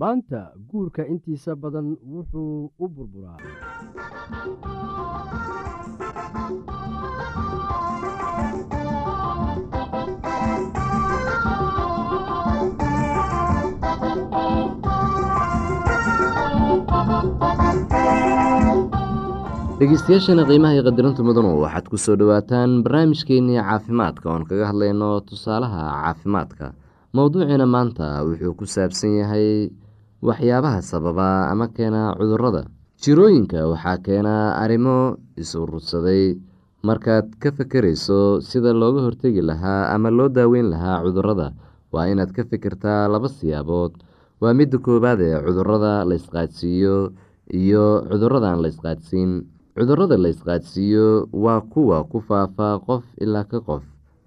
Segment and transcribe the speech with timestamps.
[0.00, 2.54] maanta guurka intiisa badan wuxuu
[2.84, 3.38] u burburaa
[19.78, 25.80] dhegeystayaashana qiimaha iyo qadirinta mudanu waxaad ku soo dhowaataan barnaamijkeenii caafimaadka oon kaga hadlayno tusaalaha
[26.04, 26.66] caafimaadka.
[27.16, 29.70] Mowduuciina maanta wuxuu ku saabsan yahay
[30.28, 32.62] waxyaabaha sababa ama keena cudurrada
[33.02, 36.38] jirooyinka waxaa keena arrimo is-urursaday
[36.88, 41.52] markaad ka fekerayso sida looga hortegi lahaa ama loo daaweyn lahaa cudurrada
[41.92, 43.92] waa inaad ka fikirtaa laba siyaabood
[44.44, 46.96] waa midda koowaad ee cudurrada la isqaadsiiyo
[47.62, 49.30] iyo cudurrada aan la isqaadsiin.
[49.76, 51.06] Cudurada la isqaadsiiyo
[51.44, 53.82] waa kuwa ku faafa qof ilaa ka qof.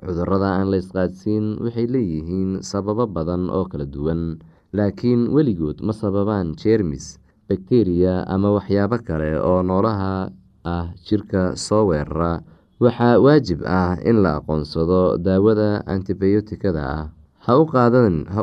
[0.05, 4.39] Cudurada aan la isqaadsiin waxay leeyihiin sababo badan oo kala duwan
[4.77, 7.05] laakiin weligood ma sababaan jeermis
[7.49, 10.29] bakteriya ama waxyaabo kale oo noolaha
[10.65, 12.41] ah jirka soo weerara.
[12.83, 17.05] Waxaa waajib ah in la aqoonsado daawada antibiyootikada ah
[17.47, 17.53] ha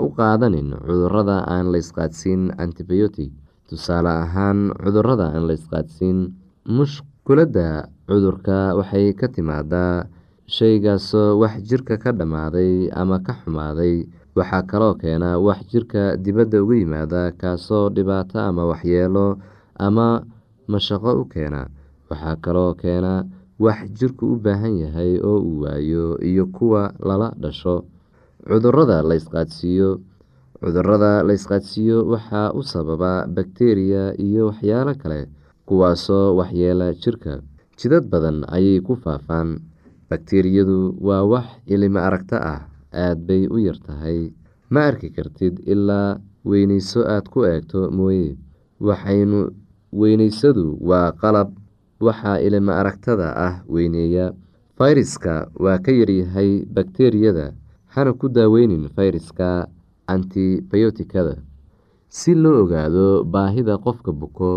[0.07, 2.43] u qaadanin cudurrada aan la isqaadsiin
[3.69, 6.19] tusaale ahaan cudurrada aan la isqaadsiin
[6.77, 7.69] mushkuladda
[8.09, 10.07] cudurka waxay ka timaadaa
[10.57, 13.97] shaygaasoo wax jirka ka dhammaaday ama ka xumaaday.
[14.37, 19.39] Waxaa kaloo keena wax jirka dibadda uga yimaada kaasoo dhibaato ama waxyeelo
[19.87, 20.07] ama
[20.73, 21.61] mashaqo u keena.
[22.11, 23.13] Waxaa kaloo keena
[23.65, 27.85] wax jirku u baahan yahay oo uu waayo iyo kuwa lala dhasho
[28.49, 29.91] cudurrada la isqaadsiiyo.
[30.61, 35.21] Cudurada la isqaadsiiyo waxaa u sababa bakteriya iyo waxyaalo kale
[35.67, 37.41] kuwaasoo waxyeela jirka.
[37.79, 39.59] Jidad badan ayay ku faafaan.
[40.11, 44.31] Bakteriyadu waa wax ilimo aragto ah aad bay u yar tahay.
[44.71, 48.37] Ma arki kartid ilaa weyneyso aad ku eegto mooye.
[48.81, 49.51] Waxaynu
[49.93, 51.51] weyneysadu waa qalab
[52.01, 54.33] waxaa ilimo aragtada ah weyneeya.
[54.79, 57.53] Fayraska waa ka yaryahay bakteriyada
[57.95, 59.49] hana ku daaweynin fayraska
[60.13, 61.35] antibiyootikada
[62.09, 64.51] si loo ogaado baahida qofka buko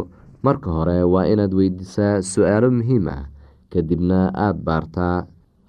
[0.45, 3.24] marka hore waa inaad weydiisaa su'aalo muhiim ah
[3.72, 5.18] kadibna aada baartaa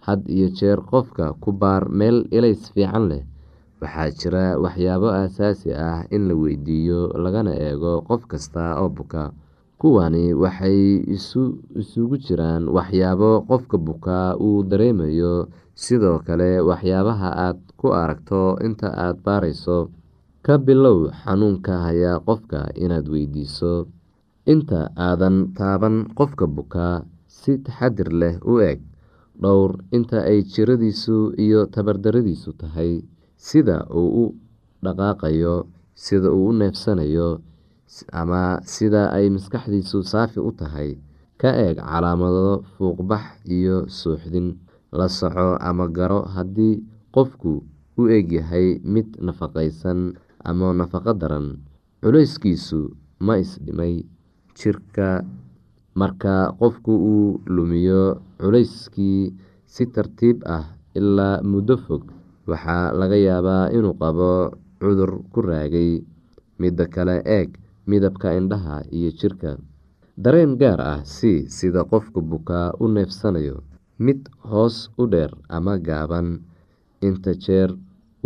[0.06, 3.22] had iyo jeer qofka ku baar meel ilays fiican leh.
[3.80, 9.22] Waxaa jira waxyaabo aasaasi ah in la weydiiyo lagana eego qof kasta oo buka.
[9.78, 11.04] Kuwani waxay
[11.78, 15.46] isugu jiraan waxyaabo qofka bukaa uu dareemayo
[15.82, 19.78] sidoo kale waxyaabaha aad ku aragto inta aad baarayso
[20.46, 23.74] ka bilow xanuunka hayaa qofka inaad weydiiso.
[24.52, 26.96] Inta aadan taaban qofka bukaa
[27.38, 28.80] si taxadir leh u eg
[29.42, 32.92] dhowr inta ay jiradiisu iyo tabardaradiisu tahay
[33.46, 34.24] sida uu u
[34.84, 35.54] dhaqaaqayo
[36.04, 37.28] sida uu u neefsanayo
[38.20, 38.42] ama
[38.74, 40.90] sida ay maskaxdiisu saafi u tahay.
[41.40, 43.24] Ka eeg calaamado fuuqbax
[43.56, 44.48] iyo suuxdin
[44.92, 46.82] la soco ama garo haddii
[47.14, 47.52] qofku
[48.00, 50.14] u egyahay mid nafaqaysan
[50.48, 51.58] ama nafaqo daran.
[52.02, 52.80] Culeyskiisu
[53.26, 53.94] ma isdhimay
[54.58, 55.24] jirka.
[55.98, 59.34] Marka qofku uu lumiyo culeyskii
[59.66, 60.64] si tartiib ah
[60.94, 62.02] ilaa muddo fog
[62.46, 65.92] waxaa laga yaabaa inuu qabo cudur ku raagay.
[66.58, 67.50] Midda kale eeg
[67.90, 69.50] midabka indhaha iyo jirka.
[70.22, 73.62] Dareen gaar ah si sida qofka bukaa u neefsanayo
[74.04, 76.28] mid hoos u dheer ama gaaban.
[77.06, 77.70] Inta jeer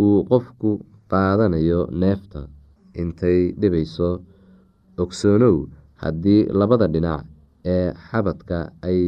[0.03, 0.69] uu qofku
[1.11, 2.41] qaadanayo neefta
[3.01, 4.09] intay dhibayso
[5.03, 5.57] ogsoonow
[6.01, 7.23] haddii labada dhinac
[7.75, 9.01] ee xabadka ay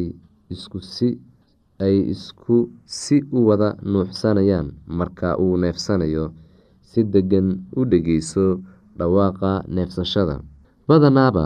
[2.13, 4.67] isku si u wada nuuxsanayaan
[4.97, 6.25] marka uu neefsanayo
[6.89, 8.45] si degan u dhegeyso
[8.97, 10.35] dhawaaqa neefsashada.
[10.87, 11.45] Badanaaba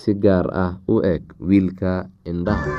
[0.00, 1.92] si gaar ah u eg wiilka
[2.30, 2.72] indhaha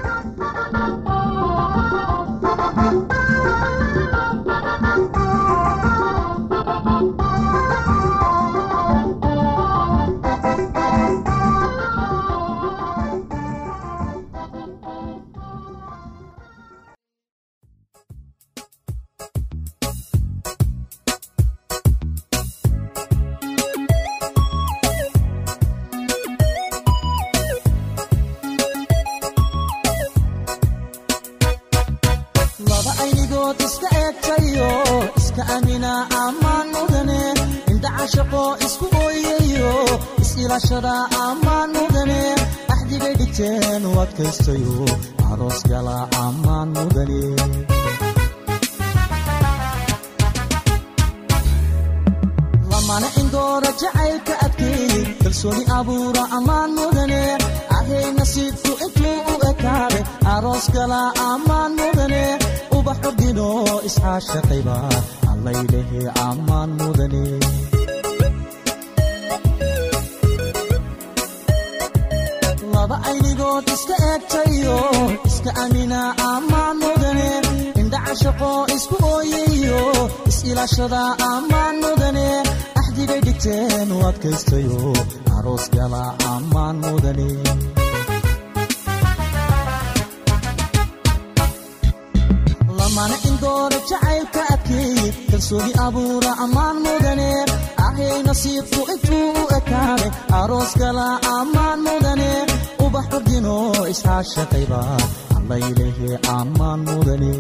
[65.46, 67.24] allaylehe ammaan mudane
[72.74, 74.78] laba aynigood iska eegtayo
[75.30, 76.00] iska amina
[76.34, 77.30] ammaan mudane
[77.82, 79.82] indhaca shaqo isku ooyayo
[80.30, 82.28] is-ilaashada ammaan mudane
[82.80, 84.80] axdigay dhigteen u adkaystayo
[85.38, 87.30] aroos gala ammaan mudane
[93.02, 97.30] lamana indoora jacaylka adkeeye kalsooni abuura ammaan mudane.
[97.86, 102.30] Ahay nasiibku intuu u ekaaday aroos gala ammaan mudane.
[102.86, 103.56] Ubax ordino
[103.94, 104.82] isxaashaqayba
[105.38, 107.32] allaylehe ammaan mudane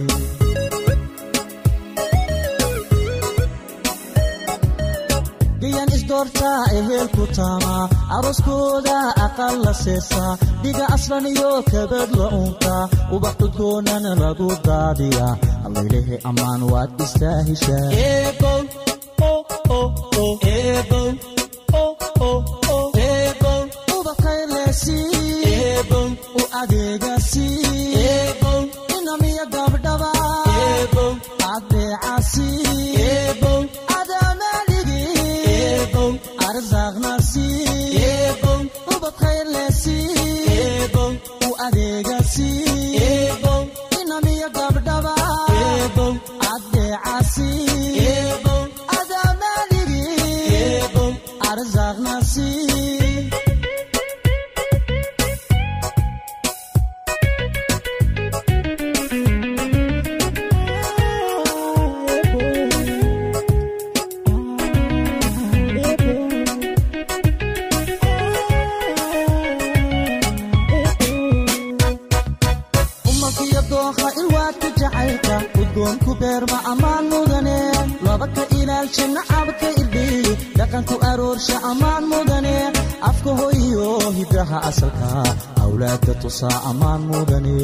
[5.61, 7.83] gayan isdoortaa ehelku taamaa
[8.17, 10.31] arooskooda aqal la seesaa
[10.63, 12.83] dhiga aslan iyo kabad la uuntaa
[13.15, 15.33] ubax udgoonan lagu daadiyaa
[15.67, 17.87] allaylehe ammaan waad istaahishaa
[26.35, 27.47] u adeegasi
[81.41, 82.55] aroorsha ammaan mudane
[83.09, 85.09] afka hoyo hidaha asalka
[85.63, 87.55] awlaadka tusaa ammaan mudane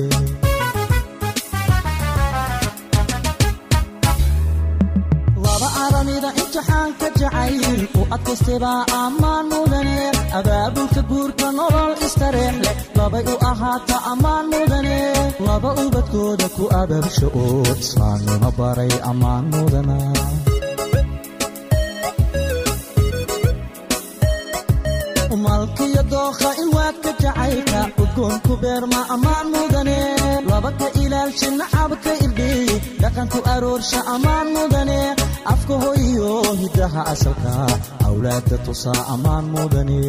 [5.44, 9.98] laba aramida imtixaanka jacayl u adkaystebaa ammaan mudane
[15.86, 19.98] ubadkooda ku abaabsha oo islaamnimo baray ammaan mudana
[26.48, 30.00] malkiyo dookha ilwaadka jacaylka udgoonku beerma ammaan mudane.
[30.50, 35.16] Laba ka ilaalsha nacabka irdhiyi dhaqanku aroorsha ammaan mudane.
[35.46, 37.52] Afka hoyo hidaha asalka
[38.08, 40.00] awlaadka tusaa ammaan mudane.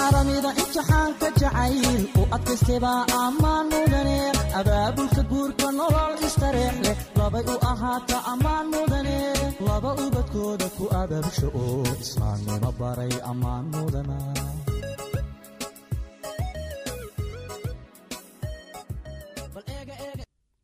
[0.00, 4.18] Imtixaanka jacayl u adkaystebaa ammaan mudane.
[4.58, 9.18] Abaabulka guurka nolol istareex labay u ahaata ammaan mudane
[9.66, 14.16] laba ubadkooda ku abaabsha oo islaamnimo baray ammaan mudana.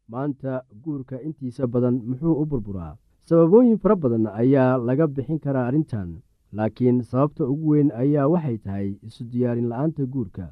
[0.08, 2.96] Maanta guurka intiisa badan muxuu u burburaa.
[3.28, 6.10] Sababooyin fara badan ayaa laga bixin karaa arrintan
[6.52, 10.46] laakiin sababta ugu weyn ayaa waxay tahay isu diyaarin la'aanta guurka.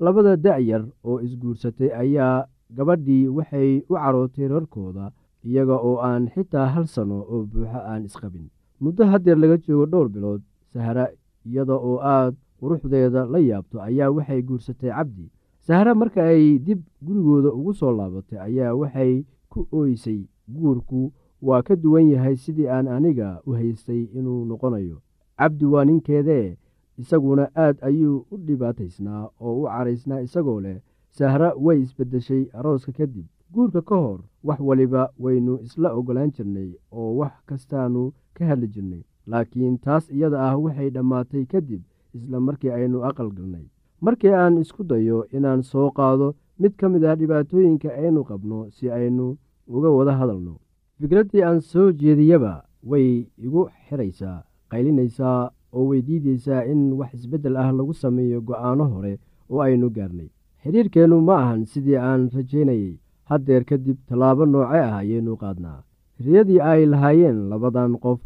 [0.00, 5.10] Labada da-yar oo isguursatay ayaa gabadhii waxay u carootay rarkooda
[5.44, 8.46] iyaga oo aan xitaa hal sano oo buuxo aan isqabin.
[8.80, 10.42] Muddo haddeer laga joogo dhowr bilood
[10.72, 11.08] sahra
[11.46, 15.30] iyada oo aad quruxdeeda la yaabto ayaa waxay guursatay cabdi.
[15.60, 21.76] Sahre marka ay dib gurigooda ugu soo laabatay ayaa waxay ku ooysay guurku waa ka
[21.76, 25.00] duwan yahay sidii aan aniga u haystay inuu noqonayo.
[25.38, 26.56] Cabdi waa ninkeedee
[26.98, 30.80] isaguna aad ayuu u dhibaataysnaa oo u caraysnaa isagoo leh.
[31.10, 37.10] Sahra way isbeddeshay arooska kadib guurka ka hor wax waliba waynu isla oggolaan jirnay oo
[37.20, 41.82] wax kastaanu ka hadli jirnay laakiin taas iyada ah waxay dhammaatay kadib
[42.14, 43.66] isla markii aynu aqal galnay.
[44.00, 48.90] Markii aan isku dayo inaan soo qaado mid ka mid ah dhibaatooyinka aynu qabno si
[48.90, 49.36] aynu
[49.68, 50.54] uga wada hadalno.
[51.00, 54.38] Fikraddii aan soo jeediyaba way igu xiraysaa
[54.70, 59.12] qaylinaysaa oo weydiidaysaa in wax isbeddel ah lagu sameeyo go'aano hore
[59.50, 60.28] oo aynu gaarnay.
[60.62, 62.94] Xidhiirkeennu ma ahan sidii aan rajaynayey
[63.30, 65.82] haddeer kadib tallaabo nooce ah ayaynu qaadnaa.
[66.24, 68.20] Riyadii ay lahaayeen labadan qof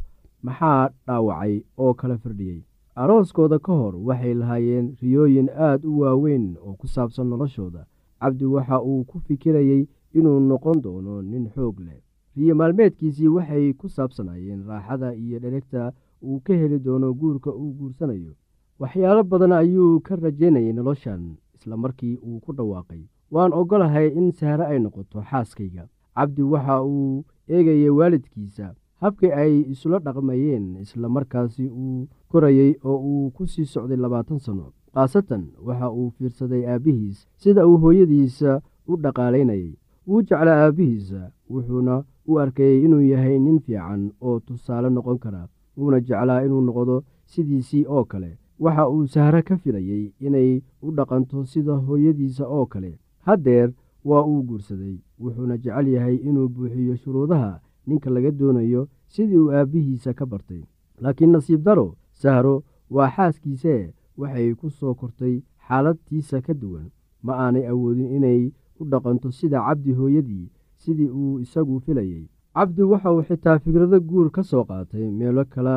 [0.46, 2.60] maxaa dhaawacay oo kala firdhiyey
[3.02, 7.82] arooskooda ka hor waxay lahaayeen riyooyin aad u waaweyn oo ku saabsan noloshooda.
[8.20, 9.82] Cabdi waxa uu ku fikirayey
[10.18, 12.00] inuu noqon doono nin xoog leh.
[12.36, 15.92] Riyo maalmeedkiisii waxay ku saabsanayeen raaxada iyo dheregta
[16.26, 18.32] uu ka heli doono guurka uu guursanayo.
[18.80, 21.22] Waxyaalo badan ayuu ka rajaynayay noloshan
[21.54, 23.02] isla markii uu ku dhawaaqay
[23.34, 25.84] waan oggolahay in sahre ay noqoto xaaskayga.
[26.16, 28.66] Cabdi waxa uu eegayay waalidkiisa
[29.02, 34.66] habkii ay isula dhaqmayeen isla markaasi uu korayey oo uu ku sii socday labaatan sanno
[34.94, 38.60] khaasatan waxa uu fiirsaday aabbihiis sida uu hooyadiisa
[38.90, 39.72] u dhaqaalaynayay.
[40.08, 41.94] Wuu jeclaa aabbihiisa wuxuuna
[42.30, 47.84] u arkayey inuu yahay nin fiican oo tusaale noqon kara wuuna jeclaa inuu noqdo sidiisii
[47.88, 48.30] oo kale.
[48.60, 52.92] Waxa uu sahre ka filayey inay u dhaqanto sida hooyadiisa oo kale
[53.26, 53.68] haddeer
[54.08, 57.52] waa uu guursaday wuxuuna jecel yahay inuu buuxiyo shuruudaha
[57.86, 60.62] ninka laga doonayo sidii uu aabbihiisa ka bartay.
[61.02, 61.86] Laakiin nasiib daro
[62.20, 62.54] sahro
[62.94, 63.82] waa xaaskiisee
[64.20, 65.34] waxay ku soo kortay
[65.68, 66.86] xaaladtiisa ka duwan.
[67.24, 68.40] Ma aanay awoodin inay
[68.80, 70.50] u dhaqanto sida cabdi hooyadii
[70.82, 75.76] sidii uu isagu filayey cabdi waxa uu xitaa fikrado guur ka soo qaatay meelo kale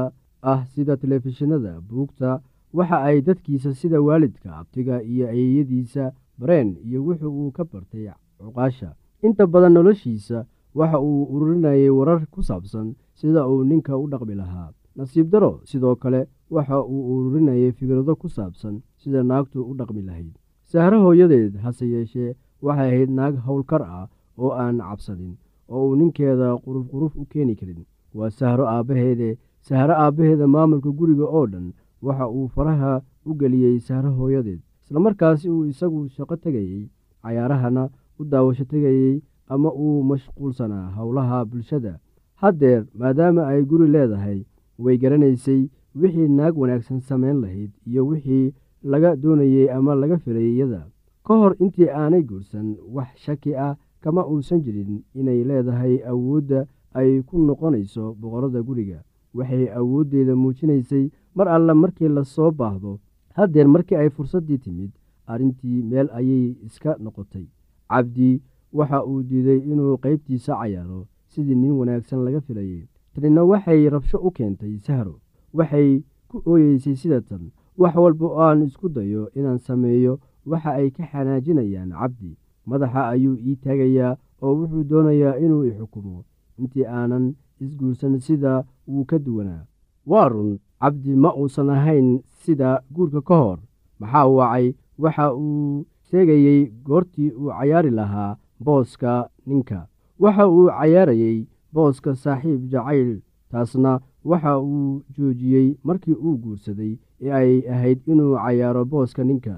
[0.52, 2.30] ah sida telefishinada buugta
[2.78, 6.04] waxa ay dadkiisa sida waalidka abtiga iyo ayeeyadiisa
[6.40, 8.08] bareen iyo wuxu uu ka bartay
[8.40, 8.90] cuqaasha.
[9.24, 14.70] Inta badan noloshiisa waxa uu ururinayay warar ku saabsan sida uu ninka u dhaqmi lahaa.
[14.96, 20.34] Nasiib daro sidoo kale waxa uu ururinayay fikrado ku saabsan sida naagtu u dhaqmi lahayd.
[20.64, 25.34] Sahro hooyadeed hase yeeshee waxay ahayd naag howlkar ah oo aan cabsanin
[25.70, 27.82] oo uu ninkeeda quruf quruf u keeni karin.
[28.14, 31.74] Waa sahro aabbaheede sahro aabbaheeda maamulka guriga oo dhan
[32.06, 36.88] waxa uu faraha u geliyey sahro hooyadeed islamarkaasi uu isagu shaqo tegayey
[37.24, 39.20] cayaarahana u daawasho tegayey
[39.50, 42.00] ama uu mashquulsanaa howlaha bulshada.
[42.42, 44.40] Haddeer maadaama ay guri leedahay
[44.80, 50.82] way garanaysay wixii naag wanaagsan samayn lahayd iyo wixii laga doonayey ama laga filayay iyada.
[51.26, 57.22] Ka hor intii aanay guursan wax shaki ah kama uusan jirin inay leedahay awoodda ay
[57.28, 59.04] ku noqonayso boqorada guriga.
[59.36, 63.00] Waxay awooddeeda muujinaysay mar alle markii la soo baahdo
[63.38, 64.92] haddeer markii ay fursaddii timid
[65.32, 67.46] arrintii meel ayay iska noqotay.
[67.90, 68.42] Cabdi
[68.74, 72.84] waxa uu diiday inuu qaybtiisa cayaaro sidii nin wanaagsan laga filayay.
[73.14, 75.16] Tanina waxay rabsho u keentay sahro.
[75.54, 80.20] Waxay ku ooyeysay sida tan wax walba oo aan isku dayo inaan sameeyo.
[80.46, 82.38] Waxa ay ka xanaajinayaan cabdi.
[82.66, 86.24] Madaxa ayuu ii taagayaa oo wuxuu doonayaa inuu i xukumo.
[86.60, 89.66] Intii aanan isguursan sida wuu ka duwanaa.
[90.06, 92.10] Waa run cabdi ma uusan ahayn
[92.44, 93.60] sida guurka ka hor.
[94.00, 94.66] Maxaa wacay
[95.04, 99.80] waxa uu sheegayey goortii uu cayaari lahaa booska ninka.
[100.20, 103.12] Waxa uu cayaarayey booska saaxiib jacayl
[103.52, 103.92] taasna
[104.30, 109.56] waxa uu joojiyey markii uu guursaday ee ay ahayd inuu cayaaro booska ninka.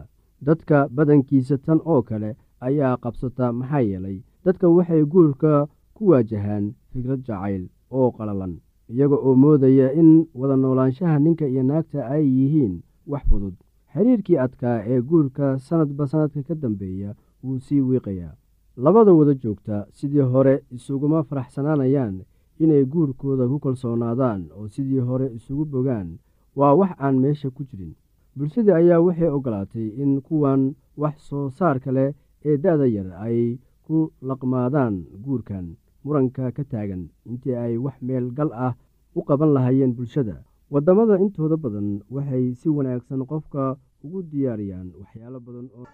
[0.48, 2.30] Dadka badankiisa tan oo kale
[2.68, 7.64] ayaa qabsata maxaa yeelay dadka waxay guurka ku waajahaan fikrad jacayl
[7.98, 8.54] oo qalalan
[8.90, 13.54] iyaga oo moodaya in wada noolaanshaha ninka iyo naagta ay yihiin wax fudud.
[13.94, 18.34] Xiriirkii adkaa ee guurka sanadba sanadka ka dambeeya wuu sii wiiqayaa
[18.78, 22.22] labada wada joogta sidii hore isuguma faraxsanaanayaan
[22.60, 26.18] inay guurkooda ku kalsoonaadaan oo sidii hore isugu bogaan
[26.56, 27.94] waa wax aan meesha ku jirin.
[28.36, 32.14] Bulshadii ayaa waxay ogolaatay in kuwan wax soo saarka leh
[32.46, 35.66] ee da-da yar ay ku laqmaadaan guurkan
[36.04, 38.74] muranka ka taagan intii ay wax meel gal ah
[39.18, 40.36] u qaban lahaayeen bulshada.
[40.74, 43.64] Waddamada intooda badan waxay si wanaagsan qofka
[44.06, 45.86] ugu diyaariyaan waxyaalo badan oo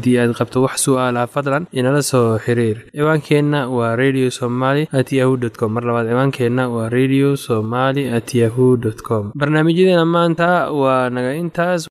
[0.00, 2.78] haddii aad qabto wax su'aalaha fadlan inala soo xiriir.
[2.96, 5.70] Ciwaankeenna waa radio somaly at yahu t com.
[5.76, 9.24] Mar labaad ciwaankeenna waa radio somaly at yahu dt com.
[9.40, 10.48] Barnaamijyadeena maanta
[10.80, 11.86] waa naga intaas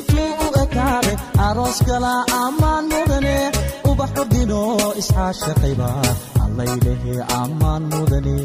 [0.00, 1.16] intuu u ekaaday
[1.48, 3.36] aroos gala ammaan mudane
[3.90, 4.60] ubax xubino
[5.00, 5.88] isxaashaqayba
[6.44, 8.36] allaylehe ammaan mudane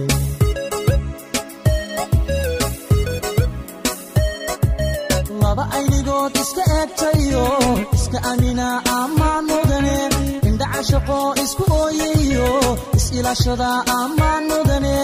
[5.42, 7.46] laba aynigood iska eegtayo
[7.98, 8.68] iska amina
[9.00, 9.98] ammaan mudane
[10.50, 12.50] indha cashaqo isku ooyayo
[12.98, 14.96] is-ilaashada ammaan mudane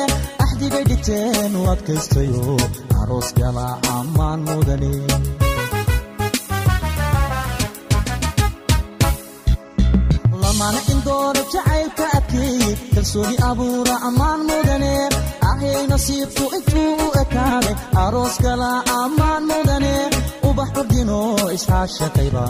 [0.43, 2.45] axdigay dhigteen u adkaystayo
[3.01, 4.91] aroos gala ammaan mudane
[11.21, 12.61] indoora jacaylka adkeey
[12.93, 14.93] kalsooni abuura ammaan mudane.
[15.49, 19.93] Ahay nasiibku intuu u ekaaday aroos gala ammaan mudane.
[20.49, 21.19] Ubax xubdino
[21.57, 22.45] isxaashaqayba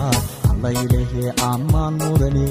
[0.51, 2.47] allaylehe ammaan mudane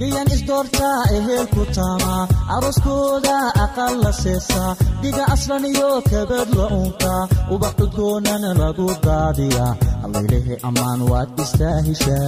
[0.00, 2.22] gayan isdoortaa ehelku taamaa
[2.56, 4.70] arooskooda aqal la seesaa
[5.02, 7.22] dhiga aslan iyo kabad la unkaa
[7.54, 9.72] ubax cudgoonana lagu daadiyaa
[10.04, 12.26] allaylehe ammaan waad istaahishaa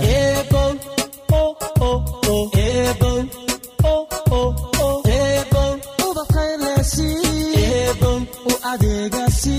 [8.47, 9.57] u adeegasi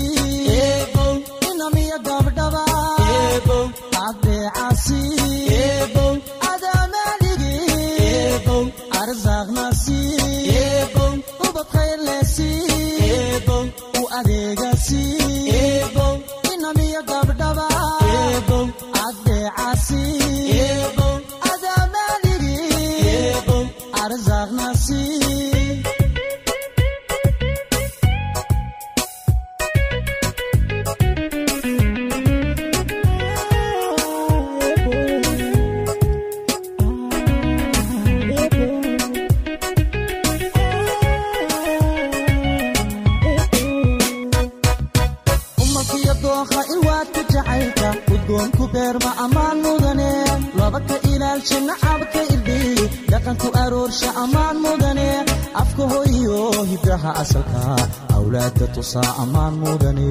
[58.80, 60.08] tusaa ammaan mudane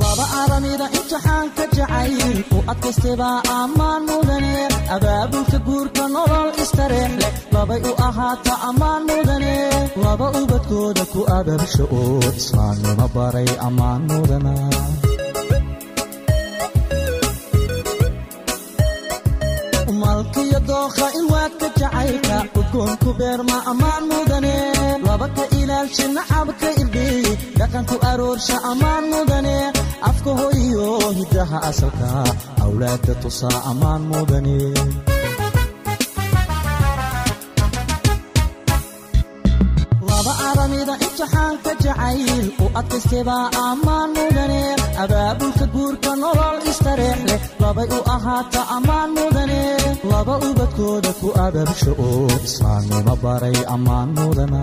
[0.00, 4.54] laba aramida imtixaanka jacayl u adkaystebaa ammaan mudane
[4.96, 9.54] abaabulka guurka nolol istareex leh labay u ahaata ammaan mudane
[10.04, 14.54] laba ubadkooda ku ababsha oo islaamnimo baray ammaan mudana
[20.00, 22.36] malkiyo dookha ilwaadka jacaylka
[23.20, 24.56] udgoonku beerma ammaan mudane
[25.06, 29.56] laba ka ilaalsha nacabka irdhiy dhaqanku aroorsha ammaan mudane
[30.08, 30.86] afka hoyo
[31.18, 32.08] hiddaha asalka
[32.64, 34.56] awlaadda tusaa ammaan mudane
[42.10, 44.62] ismaaciil u adkaystay baa ammaan mudane
[45.02, 49.60] abaabulka guurka nolol istareex leh labay u ahaata ammaan mudane
[50.10, 54.60] laba ubadkooda ku abaabsha oo islaamnimo baray ammaan mudana